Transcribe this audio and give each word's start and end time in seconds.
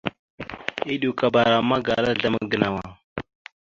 Eɗʉkabara 0.93 1.55
magala 1.69 2.07
azlam 2.11 2.35
a 2.41 2.43
gənow 2.49 2.75
a. 2.83 2.85